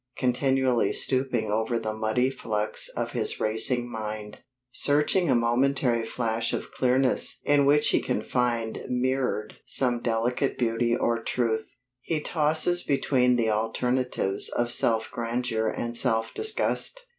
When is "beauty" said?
10.57-10.95